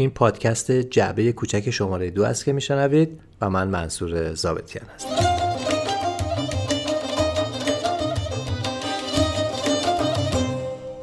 [0.00, 5.08] این پادکست جعبه کوچک شماره دو است که میشنوید و من منصور زابتیان هستم.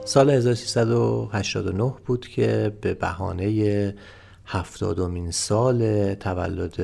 [0.06, 3.96] سال 1389 بود که به بهانه
[4.46, 6.82] هفتادمین سال تولد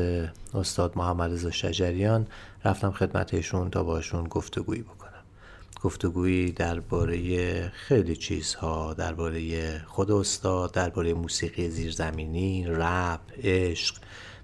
[0.53, 2.27] استاد محمد رضا شجریان
[2.65, 5.02] رفتم خدمتشون تا باشون گفتگویی بکنم.
[5.83, 13.95] گفتگویی درباره خیلی چیزها درباره خود استاد درباره موسیقی زیرزمینی رپ عشق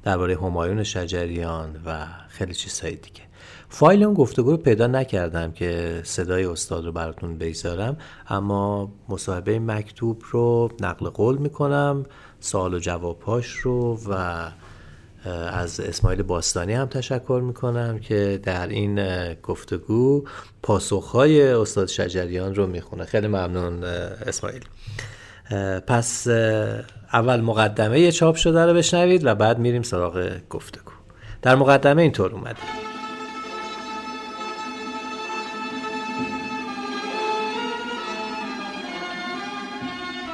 [0.03, 3.21] درباره همایون شجریان و خیلی چیزهای دیگه.
[3.69, 10.23] فایل اون گفتگو رو پیدا نکردم که صدای استاد رو براتون بگذارم اما مصاحبه مکتوب
[10.31, 12.05] رو نقل قول می‌کنم
[12.39, 14.45] سوال و جوابهاش رو و
[15.53, 18.99] از اسماعیل باستانی هم تشکر می‌کنم که در این
[19.33, 20.23] گفتگو
[20.63, 23.05] پاسخهای استاد شجریان رو می‌خونه.
[23.05, 24.65] خیلی ممنون اسماعیل.
[25.87, 26.27] پس
[27.13, 30.91] اول مقدمه چاپ شده رو بشنوید و بعد میریم سراغ گفتگو.
[31.41, 32.59] در مقدمه اینطور اومده.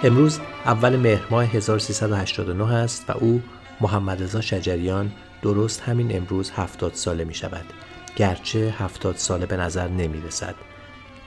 [0.04, 3.42] امروز اول مهر ماه 1389 است و او
[3.82, 7.66] محمد رضا شجریان درست همین امروز هفتاد ساله می شود
[8.16, 10.56] گرچه هفتاد ساله به نظر نمی رسد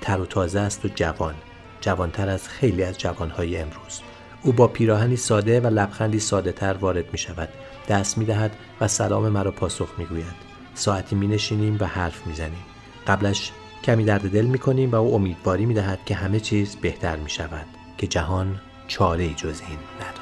[0.00, 1.34] تر و تازه است و جوان.
[1.80, 4.00] جوانتر از خیلی از جوانهای امروز.
[4.42, 7.48] او با پیراهنی ساده و لبخندی ساده تر وارد می شود
[7.88, 12.34] دست می دهد و سلام مرا پاسخ می گوید ساعتی می نشینیم و حرف می
[12.34, 12.64] زنیم
[13.06, 13.52] قبلش
[13.84, 17.30] کمی درد دل می کنیم و او امیدواری می دهد که همه چیز بهتر می
[17.30, 17.66] شود
[17.98, 20.17] که جهان چاره جز این ندارد.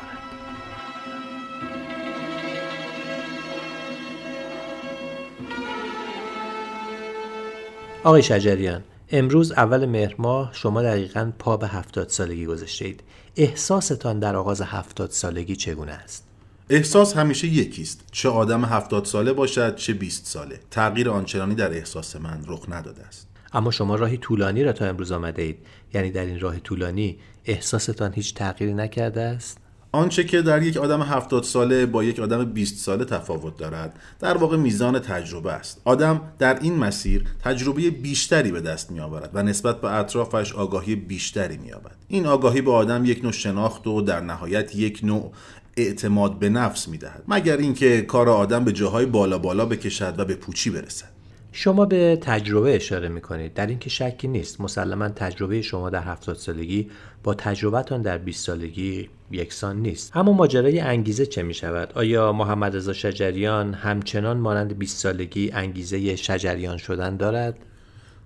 [8.07, 13.03] آقای شجریان امروز اول مهر ماه شما دقیقا پا به هفتاد سالگی گذاشته اید
[13.37, 16.25] احساستان در آغاز هفتاد سالگی چگونه است؟
[16.71, 18.01] احساس همیشه یکیست.
[18.13, 20.61] چه آدم هفتاد ساله باشد چه بیست ساله.
[20.71, 23.29] تغییر آنچنانی در احساس من رخ نداده است.
[23.53, 25.59] اما شما راهی طولانی را تا امروز آمده اید.
[25.95, 29.59] یعنی در این راه طولانی احساستان هیچ تغییری نکرده است؟
[29.97, 34.37] آنچه که در یک آدم هفتاد ساله با یک آدم 20 ساله تفاوت دارد در
[34.37, 35.81] واقع میزان تجربه است.
[35.85, 40.97] آدم در این مسیر تجربه بیشتری به دست می آورد و نسبت به اطرافش آگاهی
[40.97, 45.33] بیشتری می آورد این آگاهی به آدم یک نوع شناخت و در نهایت یک نوع
[45.77, 50.25] اعتماد به نفس می دهد مگر اینکه کار آدم به جاهای بالا بالا بکشد و
[50.25, 51.16] به پوچی برسد.
[51.59, 54.61] شما به تجربه اشاره می کنید در اینکه شکی نیست.
[54.61, 56.91] مسلما تجربه شما در هفتاد سالگی
[57.23, 60.17] با تجربهتان در 20 سالگی یکسان نیست.
[60.17, 66.17] اما ماجرای انگیزه چه می شود آیا محمد رضا شجریان همچنان مانند 20 سالگی انگیزه
[66.17, 67.59] شجریان شدن دارد؟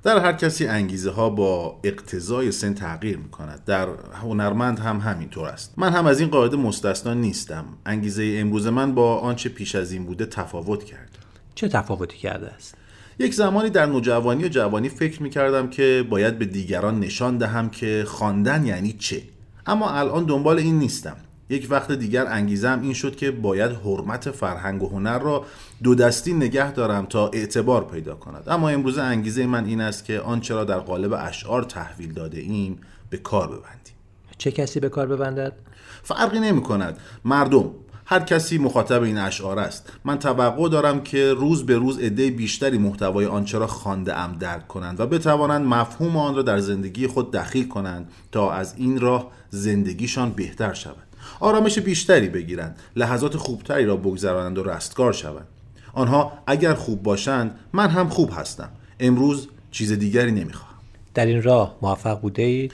[0.02, 3.88] در هر کسی انگیزه ها با اقتضای سن تغییر می کند در
[4.22, 5.74] هنرمند هم همینطور است.
[5.76, 7.64] من هم از این قاعده مستثنا نیستم.
[7.86, 11.18] انگیزه امروز من با آنچه پیش از این بوده تفاوت کرد.
[11.54, 12.76] چه تفاوتی کرده است؟
[13.20, 17.70] یک زمانی در نوجوانی و جوانی فکر می کردم که باید به دیگران نشان دهم
[17.70, 19.22] که خواندن یعنی چه.
[19.66, 21.16] اما الان دنبال این نیستم.
[21.48, 25.44] یک وقت دیگر انگیزم این شد که باید حرمت فرهنگ و هنر را
[25.82, 28.44] دو دستی نگه دارم تا اعتبار پیدا کند.
[28.47, 32.80] اما امروز انگیزه من این است که آنچه را در قالب اشعار تحویل داده ایم
[33.10, 33.94] به کار ببندیم.
[34.38, 35.53] چه کسی به کار ببندد؟
[36.03, 37.70] فرقی نمی کند مردم
[38.10, 39.93] هر کسی مخاطب این اشعار است.
[40.04, 44.69] من توقع دارم که روز به روز عده بیشتری محتوای آنچه را خوانده ام درک
[44.69, 49.31] کنند و بتوانند مفهوم آن را در زندگی خود دخیل کنند تا از این راه
[49.50, 50.97] زندگیشان بهتر شود.
[51.41, 55.47] آرامش بیشتری بگیرند لحظات خوبتری را بگذرانند و رستگار شوند.
[55.92, 58.69] آنها اگر خوب باشند من هم خوب هستم.
[59.00, 60.75] امروز چیز دیگری نمی‌خواهم.
[61.15, 62.72] در این راه موفق بوده اید؟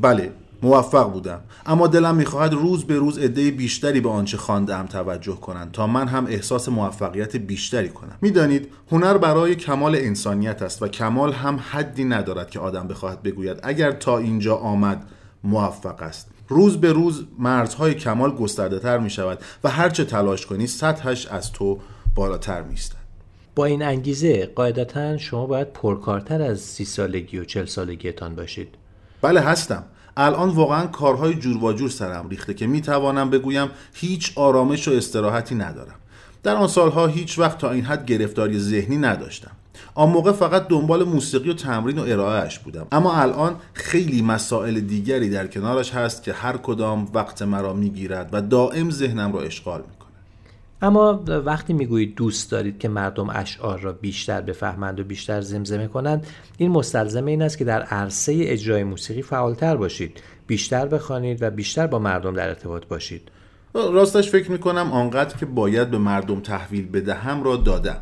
[0.00, 0.32] بله.
[0.66, 1.40] موفق بودم.
[1.66, 6.08] اما دلم می‌خواهد روز به روز عده بیشتری به آنچه خواندم توجه کنند تا من
[6.08, 8.18] هم احساس موفقیت بیشتری کنم.
[8.20, 13.60] می‌دانید هنر برای کمال انسانیت است و کمال هم حدی ندارد که آدم بخواهد بگوید
[13.62, 15.02] اگر تا اینجا آمد
[15.44, 16.30] موفق است.
[16.48, 21.52] روز به روز مرزهای کمال گسترده تر می شود و هرچه تلاش کنی سطحش از
[21.52, 21.78] تو
[22.14, 22.76] بالاتر می
[23.54, 28.68] با این انگیزه قاعدتا شما باید پرکارتر از سی سالگی و چل سالگیتان باشید.
[29.22, 29.84] بله هستم.
[30.16, 34.92] الان واقعا کارهای جور و جور سرم ریخته که می توانم بگویم هیچ آرامش و
[34.92, 35.94] استراحتی ندارم.
[36.42, 39.50] در آن سالها هیچ وقت تا این حد گرفتاری ذهنی نداشتم.
[39.94, 42.86] آن موقع فقط دنبال موسیقی و تمرین و ارائهش بودم.
[42.92, 48.42] اما الان خیلی مسائل دیگری در کنارش هست که هر کدام وقت مرا می‌گیرد و
[48.42, 49.95] دائم ذهنم را اشغال می‌کنه
[50.82, 56.26] اما وقتی می‌گویید دوست دارید که مردم اشعار را بیشتر بفهمند و بیشتر زمزمه کنند
[56.58, 61.86] این مستلزم این است که در عرصه اجرای موسیقی فعالتر باشید بیشتر بخوانید و بیشتر
[61.86, 63.30] با مردم در ارتباط باشید.
[63.74, 67.98] راستش فکر می‌کنم آنقدر که باید به مردم تحویل بدهم را دادم.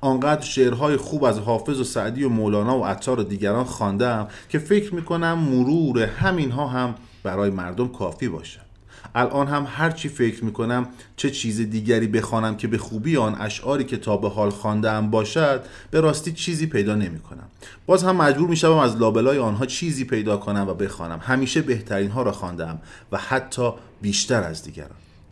[0.00, 4.58] آنقدر شعرهای خوب از حافظ و سعدی و مولانا و عطار و دیگران خواندم که
[4.58, 8.73] فکر می‌کنم مرور همینها هم برای مردم کافی باشد.
[9.14, 13.96] الان هم هرچی فکر می‌کنم چه چیز دیگری بخوانم که به خوبی آن اشعاری که
[13.96, 17.48] تا به حال خواندهام باشد به راستی چیزی پیدا نمی‌کنم.
[17.86, 21.20] باز هم مجبور می‌شوم از لابلای آنها چیزی پیدا کنم و بخوانم.
[21.22, 22.80] همیشه بهترین ها را خواندم
[23.12, 23.70] و حتی
[24.02, 24.90] بیشتر از دیگران.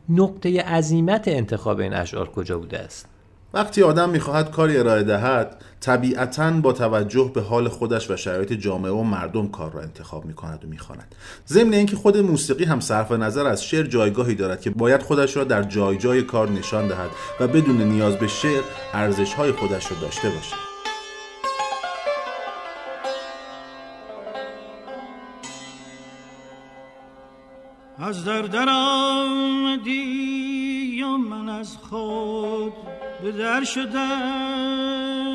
[0.09, 3.07] نقطه عظیمت انتخاب این اشعار کجا بوده است؟
[3.55, 8.93] وقتی آدم می‌خواهد کاری ارائه دهد طبیعتا با توجه به حال خودش و شرایط جامعه
[8.93, 11.15] و مردم کار را انتخاب می‌کند و می‌خواند.
[11.49, 15.45] ضمن اینکه خود موسیقی هم صرف نظر از شعر جایگاهی دارد که باید خودش را
[15.45, 17.11] در جای جای کار نشان دهد
[17.41, 18.63] و بدون نیاز به شعر
[18.95, 20.73] ارزش های خودش را داشته باشد.
[27.99, 28.69] از در در
[31.03, 32.73] و من از خود
[33.23, 35.33] به در شدم.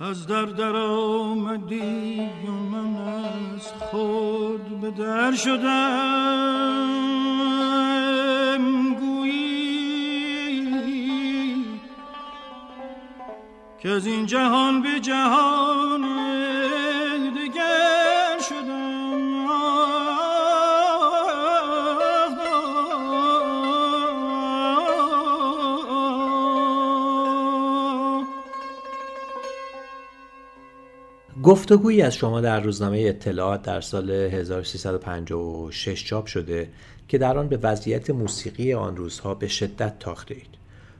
[0.00, 2.96] از در در آمدی و من
[3.56, 7.15] از خود به در شدم.
[13.86, 16.02] که از این جهان به جهان
[31.42, 36.68] گفتگویی از شما در روزنامه اطلاعات در سال 1356 چاپ شده
[37.08, 40.55] که در آن به وضعیت موسیقی آن روزها به شدت تاخته اید.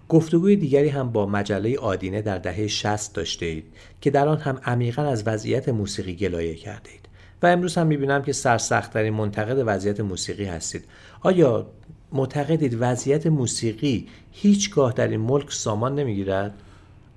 [0.09, 3.65] گفتگوی دیگری هم با مجله آدینه در دهه 60 داشته اید
[4.01, 7.07] که در آن هم عمیقا از وضعیت موسیقی گلایه کرده اید
[7.43, 10.85] و امروز هم می‌بینم که سرسختترین منتقد وضعیت موسیقی هستید.
[11.21, 11.67] آیا
[12.13, 16.55] معتقدید وضعیت موسیقی هیچگاه در این ملک سامان نمی‌گیرد؟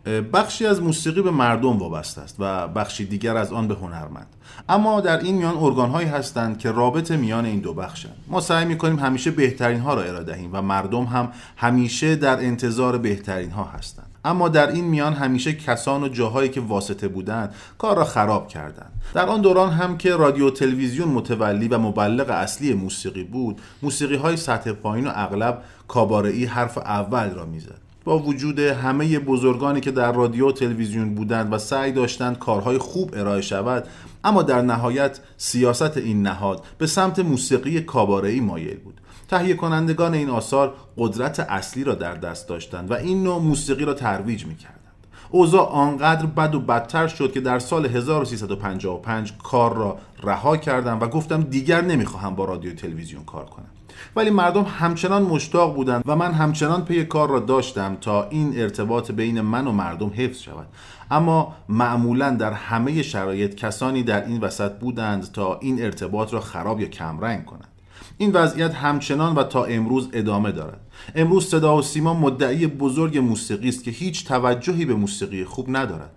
[0.06, 4.28] بخشی از موسیقی به مردم وابسته است و بخشی دیگر از آن به هنرمند.
[4.70, 8.16] اما در این میان ارگان هایی هستند که رابط میان این دو بخشند.
[8.28, 12.98] ما سعی می‌کنیم همیشه بهترین ها را ارائه دهیم و مردم هم همیشه در انتظار
[12.98, 14.06] بهترین ها هستند.
[14.26, 18.92] اما در این میان همیشه کسان و جاهایی که واسطه بودند کار را خراب کردند.
[19.14, 24.38] در آن دوران هم که رادیو تلویزیون متولی و مبلغ اصلی موسیقی بود موسیقی های
[24.38, 27.89] سطح پایین و اغلب کابارئی حرف اول را می‌زد.
[28.10, 33.12] با وجود همه بزرگانی که در رادیو و تلویزیون بودند و سعی داشتند کارهای خوب
[33.14, 33.88] ارائه شود
[34.24, 39.02] اما در نهایت سیاست این نهاد به سمت موسیقی کاباره‌ای مایل بود.
[39.28, 43.94] تهیه کنندگان این آثار قدرت اصلی را در دست داشتند و این نوع موسیقی را
[43.94, 44.80] ترویج می‌کردند.
[45.32, 51.08] اوضاع آنقدر بد و بدتر شد که در سال 1355 کار را رها کردم و
[51.08, 53.79] گفتم دیگر نمی‌خواهم با رادیو تلویزیون کار کنم.
[54.16, 59.12] ولی مردم همچنان مشتاق بودند و من همچنان پی کار را داشتم تا این ارتباط
[59.12, 60.68] بین من و مردم حفظ شود.
[61.12, 66.82] اما معمولا در همه شرایط کسانی در این وسط بودند تا این ارتباط را خراب
[66.82, 67.68] یا کمرنگ کنند.
[68.18, 70.82] این وضعیت همچنان و تا امروز ادامه دارد.
[71.16, 76.12] امروز صدا و سیما مدعی بزرگ موسیقی است که هیچ توجهی به موسیقی خوب ندارد.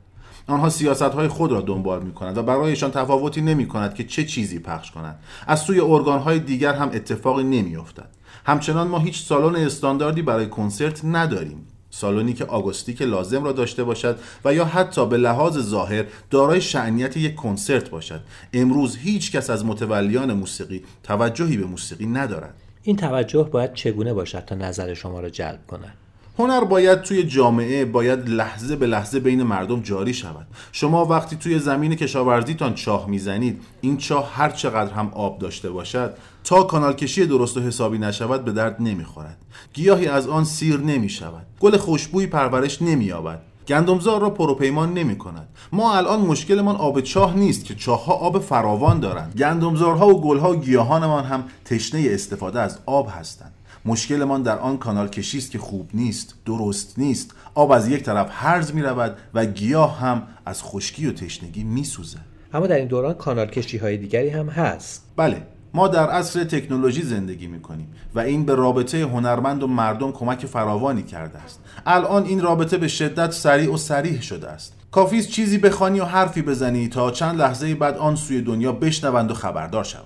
[0.47, 4.25] آنها سیاست های خود را دنبال می کنند و برایشان تفاوتی نمی کند که چه
[4.25, 5.19] چیزی پخش کنند.
[5.47, 8.09] از سوی ارگان های دیگر هم اتفاقی نمی افتد.
[8.47, 11.67] همچنان ما هیچ سالن استانداردی برای کنسرت نداریم.
[11.91, 17.17] سالنی که آگوستیک لازم را داشته باشد و یا حتی به لحاظ ظاهر دارای شعنیت
[17.17, 18.21] یک کنسرت باشد.
[18.53, 22.55] امروز هیچ کس از متولیان موسیقی توجهی به موسیقی ندارد.
[22.83, 25.95] این توجه باید چگونه باشد تا نظر شما را جلب کند؟
[26.39, 30.47] هنر باید توی جامعه باید لحظه به لحظه بین مردم جاری شود.
[30.73, 36.15] شما وقتی توی زمین کشاورزیتان چاه می‌زنید این چاه هر چقدر هم آب داشته باشد
[36.45, 39.37] تا کانال کشی درست و حسابی نشود به درد نمی‌خورد.
[39.73, 43.41] گیاهی از آن سیر نمی شود گل خوشبوی پرورش نمییابد.
[43.69, 48.39] گندمزار را پروپیمان نمی کند ما الان مشکلمان آب چاه نیست که چاه ها آب
[48.39, 49.35] فراوان دارند.
[49.39, 53.55] گندمزارها و گلها و گیاهانمان هم تشنه استفاده از آب هستند.
[53.85, 57.35] مشکلمان در آن کانال کشی است که خوب نیست درست نیست.
[57.55, 61.85] آب از یک طرف هرز می رود و گیاه هم از خشکی و تشنگی می
[61.85, 62.19] سوزد
[62.55, 65.05] اما در این دوران کانال کشی های دیگری هم هست.
[65.17, 65.43] بله
[65.75, 70.47] ما در عصر تکنولوژی زندگی می کنیم و این به رابطه هنرمند و مردم کمک
[70.47, 71.61] فراوانی کرده است.
[71.87, 74.75] الان این رابطه به شدت سریع و سریح شده است.
[74.91, 79.35] کافی چیزی بخوانی و حرفی بزنی تا چند لحظه بعد آن سوی دنیا بشنوند و
[79.35, 80.05] خبردار شوند.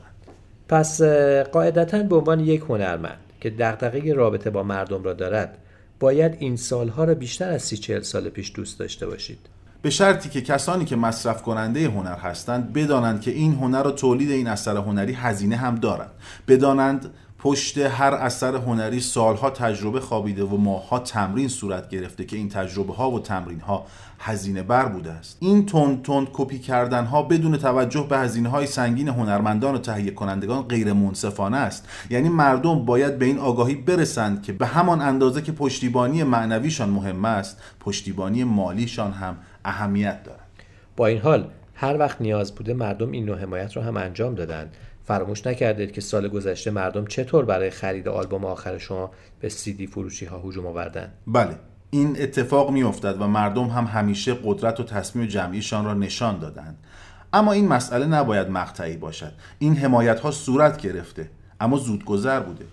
[0.69, 1.03] پس
[1.53, 5.59] قاعدتا به عنوان یک هنرمند که دغدغه رابطه با مردم را دارد
[6.01, 9.39] باید این سالها را بیشتر از سی چهل سال پیش دوست داشته باشید.
[9.83, 14.31] به شرطی که کسانی که مصرف کننده هنر هستند بدانند که این هنر و تولید
[14.31, 16.11] این اثر هنری هزینه هم دارند.
[16.49, 17.11] بدانند
[17.47, 22.95] پشت هر اثر هنری سالها تجربه خوابیده و ماهها تمرین صورت گرفته که این تجربه
[22.95, 23.87] ها و تمرین ها
[24.19, 25.37] هزینه بر بوده است.
[25.41, 30.11] این تند تند کپی کردن ها بدون توجه به هزینه های سنگین هنرمندان و تهیه
[30.11, 31.89] کنندگان غیر منصفانه است.
[32.11, 37.25] یعنی مردم باید به این آگاهی برسند که به همان اندازه که پشتیبانی معنویشان مهم
[37.25, 40.47] است پشتیبانی مالیشان هم اهمیت دارد.
[40.97, 44.77] با این حال هر وقت نیاز بوده مردم این نوع حمایت رو هم انجام دادند.
[45.07, 49.11] فراموش نکردید که سال گذشته مردم چطور برای خرید آلبوم آخر شما
[49.41, 51.59] به دی فروشی ها هجوم آوردن؟ بله
[51.91, 56.79] این اتفاق می افتد و مردم هم همیشه قدرت و تصمیم جمعیشان را نشان دادند.
[57.33, 59.33] اما این مسئله نباید مقطعی باشد.
[59.59, 62.65] این حمایت ها صورت گرفته اما زودگذر بوده.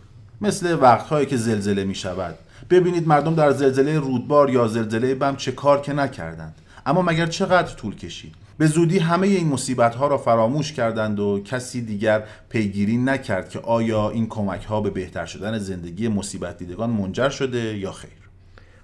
[0.42, 2.36] مثل وقتهایی که زلزله می شود
[2.70, 6.56] ببینید مردم در زلزله رودبار یا زلزله بم چه کار که نکردند.
[6.86, 11.42] اما مگر چقدر طول کشید؟ به زودی همه این مصیبت ها را فراموش کردند و
[11.44, 16.90] کسی دیگر پیگیری نکرد که آیا این کمک ها به بهتر شدن زندگی مصیبت دیدگان
[16.90, 18.10] منجر شده یا خیر.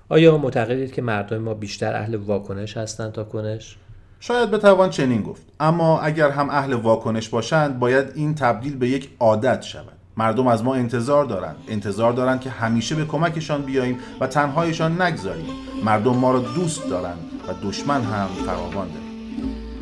[0.09, 3.77] آیا معتقدید که مردم ما بیشتر اهل واکنش هستند تا کنش؟
[4.19, 5.41] شاید بتوان چنین گفت.
[5.59, 9.93] اما اگر هم اهل واکنش باشند باید این تبدیل به یک عادت شود.
[10.17, 11.55] مردم از ما انتظار دارند.
[11.67, 15.45] انتظار دارند که همیشه به کمکشان بیاییم و تنهایشان نگذاریم.
[15.83, 19.08] مردم ما را دوست دارند و دشمن هم فراوان دارند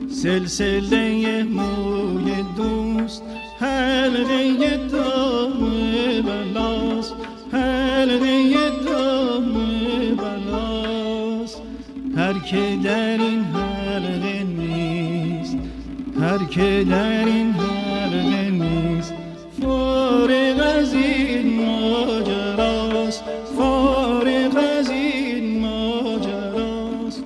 [0.10, 3.24] سلسله موی دوست
[3.60, 5.72] حلقه دام
[6.24, 7.14] بلاس
[7.52, 8.54] حلقه
[8.86, 9.54] دام
[10.18, 11.56] بلاس
[12.18, 15.58] هر که در این حلقه نیست
[16.20, 19.14] هر که در این حلقه نیست
[19.62, 23.24] فارغ از این ماجراست
[23.58, 27.24] فارغ از این ماجراست.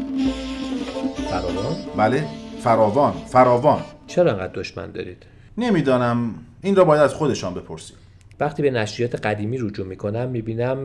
[1.97, 2.40] بله.
[2.63, 3.81] فراوان فراوان.
[4.07, 5.23] چرا انقدر دشمن دارید؟
[5.57, 6.33] نمی‌دانم.
[6.61, 7.95] این را باید از خودشان بپرسید
[8.39, 10.83] وقتی به نشریات قدیمی رجوع می‌کنم می‌بینم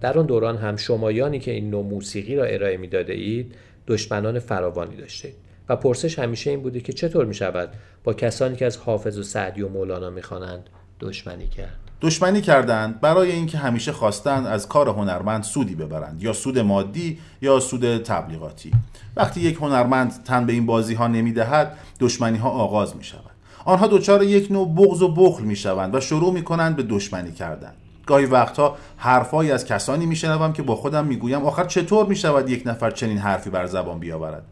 [0.00, 3.54] در آن دوران هم شمایانی که این نوع موسیقی را ارائه می‌داده اید
[3.86, 5.34] دشمنان فراوانی داشتید
[5.68, 7.68] و پرسش همیشه این بوده که چطور می شود
[8.04, 13.32] با کسانی که از حافظ و سعدی و مولانا می‌خوانند دشمنی کرد؟ دشمنی کردند برای
[13.32, 18.72] اینکه همیشه خواستند از کار هنرمند سودی ببرند یا سود مادی یا سود تبلیغاتی.
[19.16, 23.30] وقتی یک هنرمند تن به این بازی ها نمی دهد دشمنی ها آغاز می شود
[23.64, 27.32] آنها دچار یک نوع بغض و بخل می شوند و شروع می کنند به دشمنی
[27.32, 27.72] کردن.
[28.06, 32.62] گاهی وقتها حرفهایی از کسانی میشنوم که با خودم می‌گویم آخر چطور می شود یک
[32.66, 34.44] نفر چنین حرفی بر زبان بیاورد؟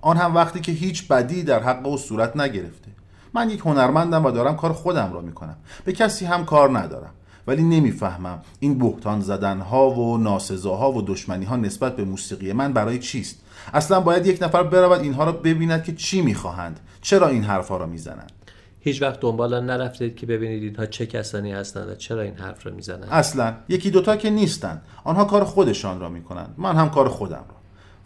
[0.00, 2.95] آن هم وقتی که هیچ بدی در حق او صورت نگرفته.
[3.36, 5.56] من یک هنرمندم و دارم کار خودم را می‌کنم.
[5.84, 7.10] به کسی هم کار ندارم.
[7.46, 12.72] ولی نمی‌فهمم این بهتان زدن ها و ناسزاها و دشمنی ها نسبت به موسیقی من
[12.72, 13.40] برای چیست.
[13.74, 16.80] اصلا باید یک نفر برود اینها را ببیند که چی می‌خواهند.
[17.00, 18.32] چرا این حرفها را می‌زنند؟
[18.80, 22.72] هیچ وقت دنبال نرفتید که ببینید اینها چه کسانی هستند و چرا این حرف را
[22.72, 23.08] می‌زنند.
[23.10, 24.82] اصلا یکی دوتا که نیستند.
[25.04, 26.54] آنها کار خودشان را می‌کنند.
[26.58, 27.56] من هم کار خودم را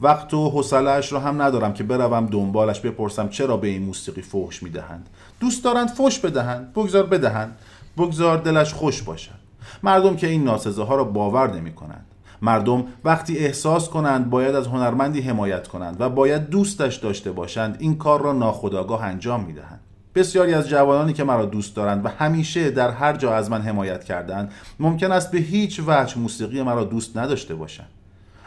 [0.02, 4.62] وقت و حوصلهاش را هم ندارم که بروم دنبالش بپرسم چرا به این موسیقی فحش
[4.62, 5.08] می‌دهند.
[5.40, 7.56] دوست دارند فحش بدهند بگذار بدهند.
[7.96, 9.40] بگذار دلش خوش باشد.
[9.82, 12.06] مردم که این ناسزاها را باور نمی کنند
[12.42, 17.98] مردم وقتی احساس کنند باید از هنرمندی حمایت کنند و باید دوستش داشته باشند این
[17.98, 19.80] کار را ناخودآگاه انجام می دهند
[20.14, 24.04] بسیاری از جوانانی که مرا دوست دارند و همیشه در هر جا از من حمایت
[24.04, 27.88] کردند ممکن است به هیچ وجه موسیقی مرا دوست نداشته باشند.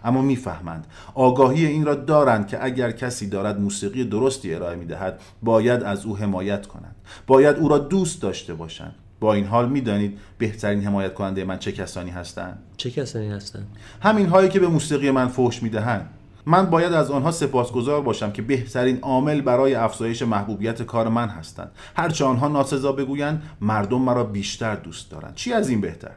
[0.03, 0.87] اما می‌فهمند.
[1.13, 6.17] آگاهی این را دارند که اگر کسی دارد موسیقی درستی ارائه می‌دهد باید از او
[6.17, 6.95] حمایت کنند.
[7.27, 8.95] باید او را دوست داشته باشند.
[9.19, 13.67] با این حال می‌دانید بهترین حمایت کننده من چه کسانی هستند؟ چه کسانی هستند؟
[14.01, 16.09] همین هایی که به موسیقی من فحش می‌دهند.
[16.45, 21.71] من باید از آنها سپاسگزار باشم که بهترین عامل برای افزایش محبوبیت کار من هستند.
[21.95, 25.35] هرچه آنها ناسزا بگویند مردم مرا بیشتر دوست دارند.
[25.35, 26.11] چی از این بهتر؟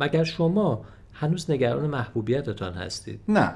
[0.00, 0.84] مگر شما
[1.20, 3.20] هنوز نگران محبوبیتتان هستید.
[3.28, 3.54] نه.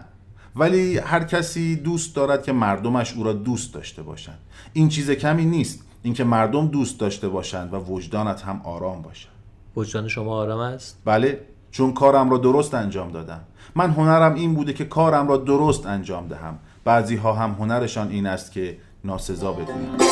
[0.56, 4.38] ولی هر کسی دوست دارد که مردمش او را دوست داشته باشند.
[4.72, 5.82] این چیز کمی نیست.
[6.02, 9.28] اینکه مردم دوست داشته باشند و وجدانت هم آرام باشد.
[9.76, 11.40] وجدان شما آرام است؟ بله.
[11.70, 13.40] چون کارم را درست انجام دادم.
[13.74, 16.58] من هنرم این بوده که کارم را درست انجام دهم.
[16.84, 20.02] بعضی ها هم هنرشان این است که ناسزا بگویند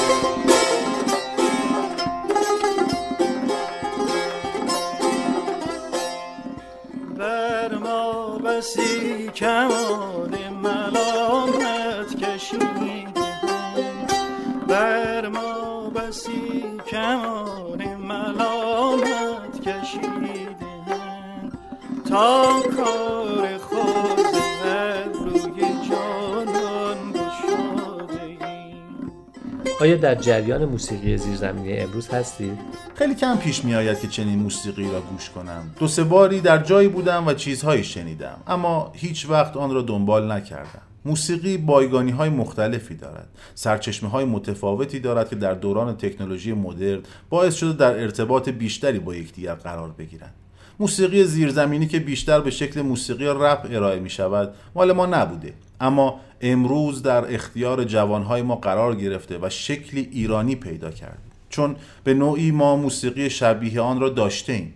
[8.61, 13.19] بسی کمان ملامت کشید
[14.69, 20.57] بر ما بسی کمان ملامت کشیده
[22.09, 23.20] تا کار
[29.81, 32.59] آیا در جریان موسیقی زیرزمینی امروز هستید؟
[32.95, 35.71] خیلی کم پیش می آید که چنین موسیقی را گوش کنم.
[35.79, 40.33] دو سه باری در جایی بودم و چیزهایی شنیدم اما هیچ وقت آن را دنبال
[40.33, 40.83] نکردم.
[41.05, 43.29] موسیقی بایگانی های مختلفی دارد.
[43.55, 49.15] سرچشمه های متفاوتی دارد که در دوران تکنولوژی مدرن باعث شده در ارتباط بیشتری با
[49.15, 50.35] یکدیگر قرار بگیرند.
[50.81, 56.21] موسیقی زیرزمینی که بیشتر به شکل موسیقی رپ ارائه می شود مال ما نبوده اما
[56.41, 61.19] امروز در اختیار جوانهای ما قرار گرفته و شکلی ایرانی پیدا کرد.
[61.51, 64.75] چون به نوعی ما موسیقی شبیه آن را داشته ایم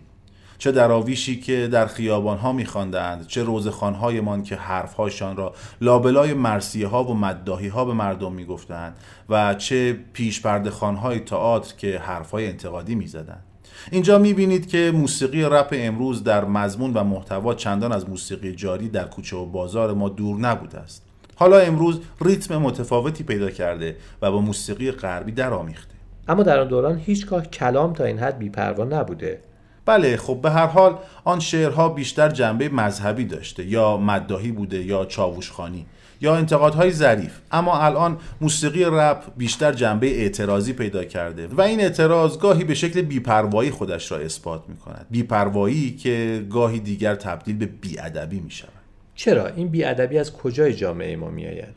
[0.57, 7.03] چه دراویشی که در خیابان ها میخواندند چه روزخانهایمان که حرفهاشان را لابلای مرسیه ها
[7.03, 8.97] و مداهی ها به مردم می‌گفتند
[9.29, 13.43] و چه پیش پرده های تئاتر که حرفهای انتقادی می‌زدند.
[13.91, 19.05] اینجا می‌بینید که موسیقی رپ امروز در مضمون و محتوا چندان از موسیقی جاری در
[19.05, 21.04] کوچه و بازار ما دور نبوده است.
[21.35, 25.95] حالا امروز ریتم متفاوتی پیدا کرده و با موسیقی غربی درآمیخته.
[26.27, 29.41] اما در آن دوران هیچگاه کلام تا این حد بیپروا نبوده.
[29.85, 35.05] بله خب به هر حال آن شعرها بیشتر جنبه مذهبی داشته یا مداهی بوده یا
[35.05, 35.85] چاووشخانی
[36.21, 37.39] یا انتقادهای ظریف.
[37.51, 43.01] اما الان موسیقی رپ بیشتر جنبه اعتراضی پیدا کرده و این اعتراض گاهی به شکل
[43.01, 48.84] بیپروایی خودش را اثبات می کند بیپروایی که گاهی دیگر تبدیل به بیادبی می شود
[49.15, 51.75] چرا؟ این بیادبی از کجای جامعه ما می آید؟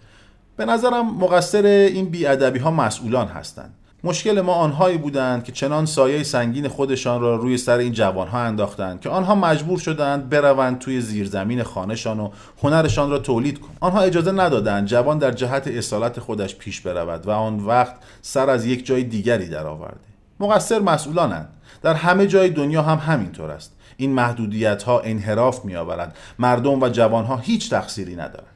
[0.56, 3.74] به نظرم مقصر این بیادبی ها مسئولان هستند.
[4.04, 9.00] مشکل ما آنهایی بودند که چنان سایه سنگین خودشان را روی سر این جوانها انداختند
[9.00, 12.30] که آنها مجبور شدند بروند توی زیرزمین خانهشان و
[12.62, 13.76] هنرشان را تولید کنند.
[13.80, 18.66] آنها اجازه ندادند جوان در جهت اصالت خودش پیش برود و آن وقت سر از
[18.66, 20.00] یک جای دیگری درآورده.
[20.40, 21.48] مقصر مسئولانند.
[21.82, 23.77] در همه جای دنیا هم همینطور است.
[24.00, 28.46] این محدودیت ها انحراف می آورند مردم و جوان ها هیچ تقصیری ندارند.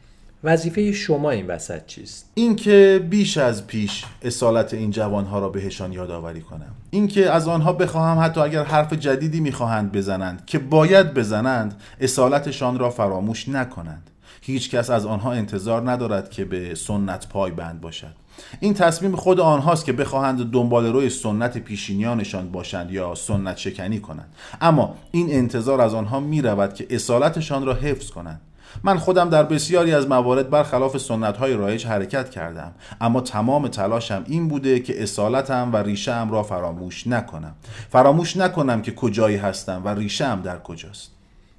[0.44, 6.40] وظیفه شما این وسط چیست؟ اینکه بیش از پیش اصالت این جوانها را بهشان یادآوری
[6.40, 6.74] کنم.
[6.90, 12.90] اینکه از آنها بخواهم حتی اگر حرف جدیدی می‌خواهند بزنند که باید بزنند اصالتشان را
[12.90, 14.10] فراموش نکنند.
[14.40, 18.21] هیچ کس از آنها انتظار ندارد که به سنت پای بند باشد.
[18.60, 24.34] این تصمیم خود آنهاست که بخواهند دنبال روی سنت پیشینیانشان باشند یا سنت شکنی کنند.
[24.60, 28.40] اما این انتظار از آنها می رود که اصالتشان را حفظ کنند.
[28.82, 34.24] من خودم در بسیاری از موارد برخلاف سنت های رایج حرکت کردم اما تمام تلاشم
[34.26, 37.54] این بوده که اصالتم و ریشم را فراموش نکنم.
[37.90, 41.10] فراموش نکنم که کجایی هستم و ریشم در کجاست.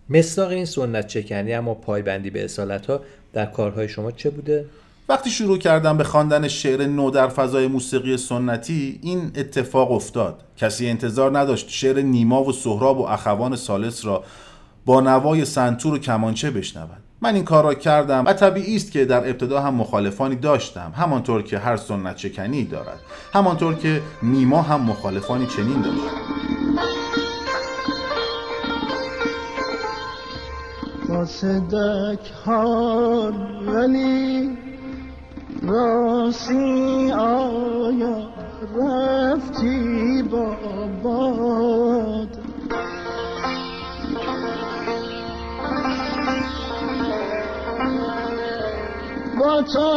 [0.09, 3.01] مصداق این سنت چکنی اما پایبندی به اصالت ها
[3.33, 4.65] در کارهای شما چه بوده؟
[5.09, 10.43] وقتی شروع کردم به خواندن شعر نو در فضای موسیقی سنتی این اتفاق افتاد.
[10.57, 14.23] کسی انتظار نداشت شعر نیما و سهراب و اخوان سالس را
[14.85, 17.03] با نوای سنتور و کمانچه بشنود.
[17.21, 20.93] من این کار را کردم و طبیعی است که در ابتدا هم مخالفانی داشتم.
[20.95, 22.99] همانطور که هر سنت چکنی دارد.
[23.33, 26.01] همانطور که نیما هم مخالفانی چنین داشت.
[31.07, 33.33] قاصدک حال
[33.67, 34.57] ولی
[35.63, 38.29] راسی آیا
[38.75, 40.55] رفتی با
[41.03, 42.37] باد
[49.39, 49.89] با تو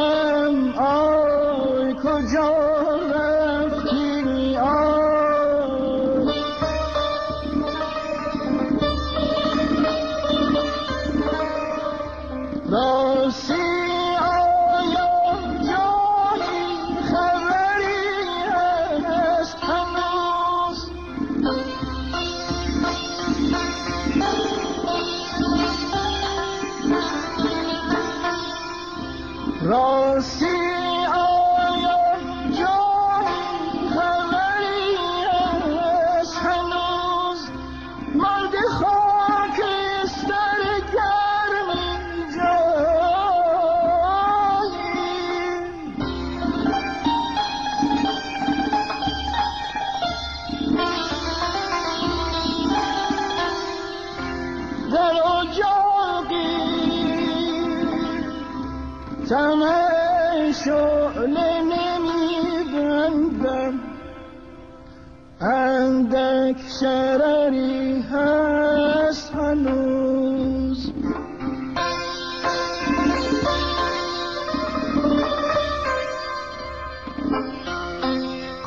[66.81, 70.93] شرری هست هنوز.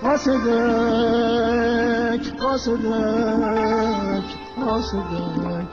[0.01, 1.03] قاصدک
[2.39, 4.27] قاصدک
[4.65, 5.68] قاصدک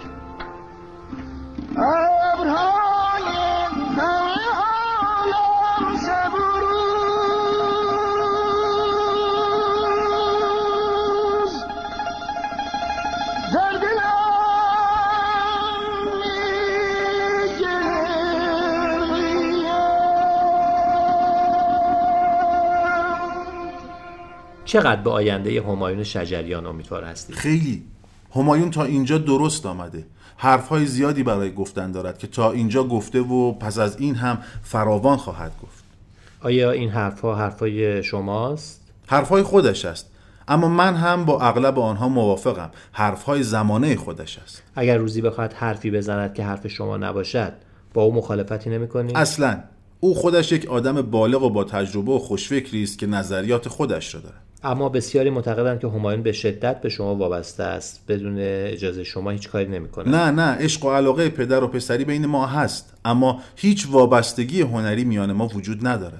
[24.66, 27.82] چقدر به آینده همایون شجریان امیدوار هستید خیلی.
[28.34, 30.06] همایون تا اینجا درست آمده.
[30.36, 35.16] حرفهای زیادی برای گفتن دارد که تا اینجا گفته و پس از این هم فراوان
[35.16, 35.84] خواهد گفت.
[36.40, 40.10] آیا این حرفها حرفای شماست؟ حرفهای خودش است.
[40.48, 42.70] اما من هم با اغلب آنها موافقم.
[42.92, 44.62] حرفهای زمانه خودش است.
[44.74, 47.52] اگر روزی بخواهد حرفی بزند که حرف شما نباشد
[47.94, 49.60] با او مخالفتی نمی اصلا.
[50.00, 54.20] او خودش یک آدم بالغ و با تجربه و خوشفکری است که نظریات خودش را
[54.20, 54.45] دارد.
[54.66, 59.48] اما بسیاری معتقدند که همایون به شدت به شما وابسته است بدون اجازه شما هیچ
[59.48, 60.08] کاری نمی‌کنه.
[60.08, 65.04] نه نه عشق و علاقه پدر و پسری بین ما هست اما هیچ وابستگی هنری
[65.04, 66.18] میان ما وجود نداره.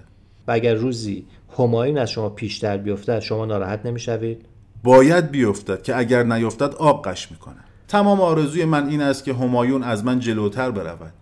[0.49, 1.27] و اگر روزی
[1.59, 4.47] همایون از شما پیشتر بیفتد شما ناراحت نمی‌شوید؟
[4.83, 7.65] باید بیفتد که اگر نیفتد آب قش می‌کنه.
[7.89, 11.13] تمام آرزوی من این است که همایون از من جلوتر برود.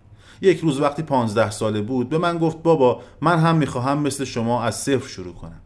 [0.41, 4.63] یک روز وقتی پانزده ساله بود به من گفت بابا من هم می‌خواهم مثل شما
[4.63, 5.61] از صفر شروع کنم.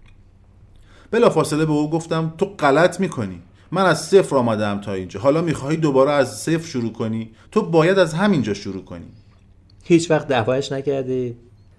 [1.11, 3.41] بلا فاصله به او گفتم تو غلط می‌کنی.
[3.71, 5.19] من از صفر آمدم تا اینجا.
[5.19, 9.05] حالا می‌خواهی دوباره از صفر شروع کنی؟ تو باید از همینجا شروع کنی.
[9.83, 11.35] هیچ وقت دعوایش نکردی؟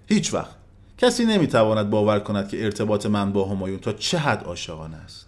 [0.07, 0.55] هیچ وقت.
[0.97, 5.27] کسی نمی‌تواند باور کند که ارتباط من با همایون تا چه حد عاشقانه است.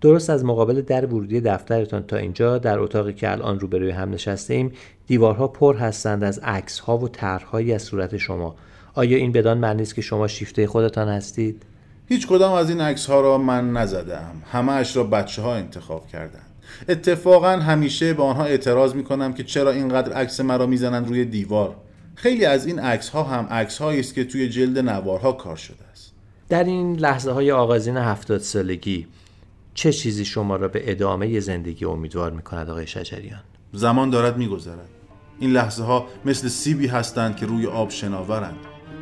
[0.00, 4.54] درست از مقابل در ورودی دفترتان تا اینجا در اتاقی که الان روبروی هم نشسته
[4.54, 4.72] ایم
[5.06, 8.56] دیوارها پر هستند از عکس ها و طرحهایی از صورت شما.
[8.94, 11.62] آیا این بدان معنی است که شما شیفته خودتان هستید؟
[12.08, 14.42] هیچ کدام از این عکس ها را من نزدم.
[14.52, 16.46] همه اش را بچه ها انتخاب کردند.
[16.88, 21.76] اتفاقا همیشه به آنها اعتراض می کنم که چرا اینقدر عکس مرا می‌زنند روی دیوار.
[22.14, 26.12] خیلی از این عکس ها هم عکس است که توی جلد نوارها کار شده است.
[26.48, 29.06] در این لحظه های آغازین هفتاد سالگی
[29.74, 33.40] چه چیزی شما را به ادامه زندگی امیدوار می کند آقای شجریان؟
[33.72, 34.88] زمان دارد میگذرد.
[35.38, 38.58] این لحظه ها مثل سیبی هستند که روی آب شناورند.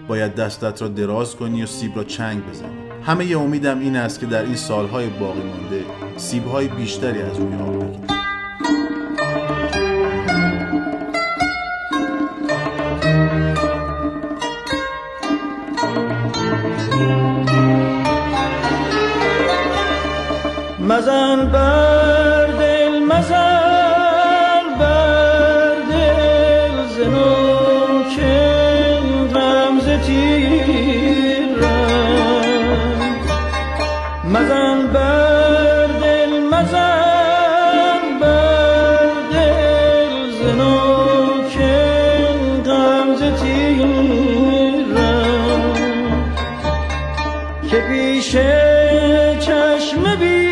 [0.08, 2.83] باید دستت را دراز کنی و سیب را چنگ بزنی.
[3.06, 5.84] همه امیدم این است که در این سالهای باقی مانده
[6.16, 8.13] سیبهای بیشتری از روی آب بگیرم
[49.96, 50.43] mi bir